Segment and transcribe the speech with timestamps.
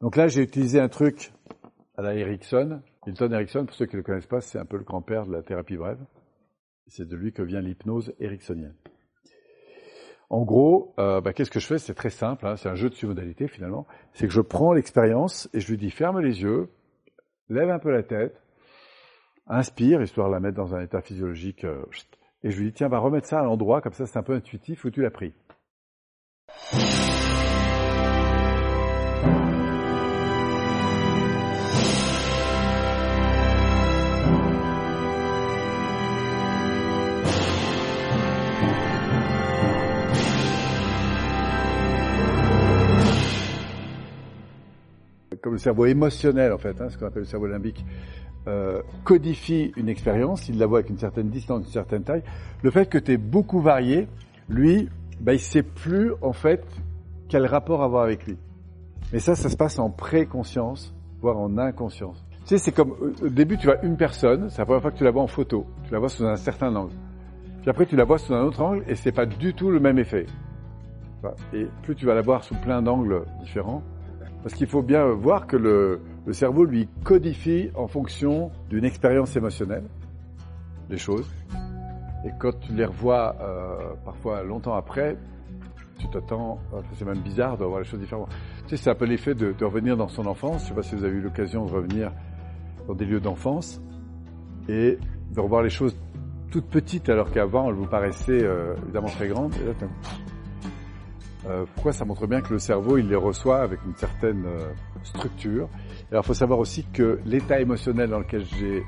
[0.00, 1.32] Donc là, j'ai utilisé un truc
[1.96, 2.82] à la Erickson.
[3.06, 5.32] Hilton Erickson, pour ceux qui ne le connaissent pas, c'est un peu le grand-père de
[5.32, 6.04] la thérapie brève.
[6.88, 8.76] C'est de lui que vient l'hypnose ericksonienne.
[10.28, 11.78] En gros, euh, bah, qu'est-ce que je fais?
[11.78, 13.86] C'est très simple, hein, c'est un jeu de submodalité finalement.
[14.12, 16.68] C'est que je prends l'expérience et je lui dis ferme les yeux,
[17.48, 18.40] lève un peu la tête,
[19.46, 21.84] inspire, histoire de la mettre dans un état physiologique, euh,
[22.42, 24.34] et je lui dis tiens, va remettre ça à l'endroit, comme ça c'est un peu
[24.34, 25.32] intuitif, où tu l'as pris?
[45.42, 47.84] Comme le cerveau émotionnel en fait, hein, ce qu'on appelle le cerveau limbique,
[48.48, 52.22] euh, codifie une expérience, il la voit avec une certaine distance, une certaine taille.
[52.62, 54.06] Le fait que tu es beaucoup varié,
[54.48, 54.88] lui,
[55.20, 56.64] bah, il sait plus en fait
[57.28, 58.36] quel rapport avoir avec lui.
[59.12, 62.24] Mais ça, ça se passe en préconscience, voire en inconscience.
[62.42, 64.98] Tu sais, c'est comme au début, tu vois une personne, c'est la première fois que
[64.98, 66.92] tu la vois en photo, tu la vois sous un certain angle.
[67.62, 69.80] Puis après, tu la vois sous un autre angle et c'est pas du tout le
[69.80, 70.26] même effet.
[71.52, 73.82] Et plus tu vas la voir sous plein d'angles différents,
[74.46, 79.82] parce qu'il faut bien voir que le, cerveau lui codifie en fonction d'une expérience émotionnelle
[80.88, 81.28] les choses.
[82.24, 85.16] Et quand tu les revois euh, parfois longtemps après,
[85.98, 86.60] tu t'attends,
[86.92, 88.28] c'est même bizarre de voir les choses différemment.
[88.68, 90.62] Tu sais, c'est un peu l'effet de, revenir dans son enfance.
[90.62, 92.12] Je sais pas si vous avez eu l'occasion de revenir
[92.86, 93.82] dans des lieux d'enfance
[94.68, 94.96] et
[95.34, 95.96] de revoir les choses
[96.52, 99.54] toutes petites alors qu'avant elles vous paraissaient euh, évidemment très grandes.
[99.56, 99.72] Et là,
[101.48, 104.72] euh, pourquoi ça montre bien que le cerveau, il les reçoit avec une certaine euh,
[105.04, 105.68] structure?
[106.10, 108.82] Alors, il faut savoir aussi que l'état émotionnel dans lequel j'ai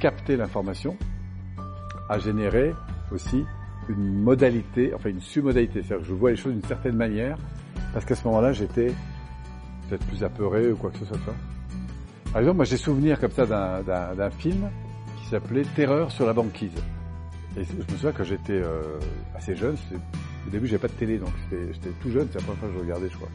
[0.00, 0.96] capté l'information
[2.08, 2.74] a généré
[3.12, 3.44] aussi
[3.88, 5.82] une modalité, enfin une submodalité.
[5.82, 7.38] C'est-à-dire que je vois les choses d'une certaine manière,
[7.92, 8.92] parce qu'à ce moment-là, j'étais
[9.88, 11.18] peut-être plus apeuré ou quoi que ce soit.
[12.32, 14.70] Par exemple, moi, j'ai souvenir comme ça d'un film
[15.18, 16.70] qui s'appelait Terreur sur la banquise.
[17.56, 18.82] Et je me souviens que j'étais euh,
[19.34, 19.76] assez jeune,
[20.46, 22.74] au début, j'avais pas de télé, donc j'étais tout jeune, c'est la première fois que
[22.74, 23.28] je regardais, je crois.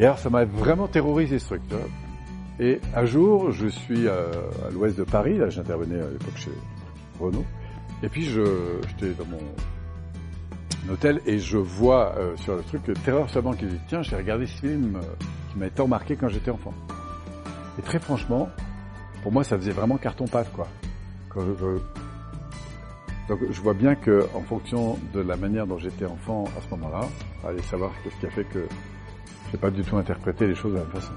[0.00, 1.62] Et alors, ça m'a vraiment terrorisé ce truc.
[2.58, 4.26] Et un jour, je suis à,
[4.72, 6.50] l'ouest de Paris, là, j'intervenais à l'époque chez
[7.20, 7.44] Renault,
[8.02, 13.42] et puis j'étais dans mon hôtel et je vois euh, sur le truc Terreur sur
[13.42, 13.62] banque.
[13.62, 15.00] Et je dis, tiens, j'ai regardé ce film euh,
[15.52, 16.74] qui m'a tant marqué quand j'étais enfant.
[17.78, 18.48] Et très franchement,
[19.22, 20.66] pour moi, ça faisait vraiment carton-pâte, quoi.
[23.28, 26.68] Donc je vois bien que en fonction de la manière dont j'étais enfant à ce
[26.70, 27.08] moment-là,
[27.46, 28.66] allez savoir ce qui a fait que
[29.50, 31.12] j'ai pas du tout interprété les choses de la même façon.